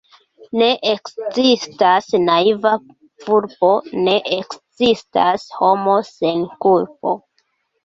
[0.59, 2.71] Ne ekzistas naiva
[3.27, 3.71] vulpo,
[4.09, 7.17] ne ekzistas homo sen kulpo.